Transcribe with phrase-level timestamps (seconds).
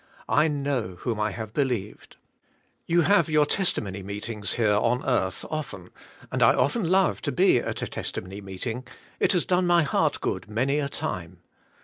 [0.29, 2.17] I know whom I have believed."
[2.87, 5.91] You have your testimony meetings here on earth, often
[6.31, 8.83] and I often love to be at a testimony meeting",
[9.19, 11.41] it has done my heart g ood many a time.